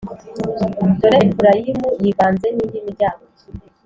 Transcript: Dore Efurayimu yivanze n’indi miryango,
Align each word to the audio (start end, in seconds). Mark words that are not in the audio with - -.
Dore 0.99 1.19
Efurayimu 1.27 1.89
yivanze 2.03 2.47
n’indi 2.51 2.85
miryango, 2.87 3.23